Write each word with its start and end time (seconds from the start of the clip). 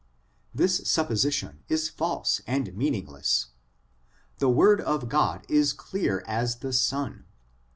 This 0.51 0.77
supposition 0.89 1.59
is 1.69 1.87
false 1.87 2.41
and 2.47 2.75
meaning 2.75 3.05
less. 3.05 3.49
The 4.39 4.49
word 4.49 4.81
of 4.81 5.07
God 5.07 5.45
is 5.47 5.73
clear 5.73 6.23
as 6.25 6.55
the 6.55 6.73
sun. 6.73 7.25